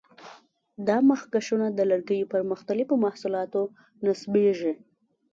[0.87, 3.61] دا مخکشونه د لرګیو پر مختلفو محصولاتو
[4.05, 4.73] نصبېږي.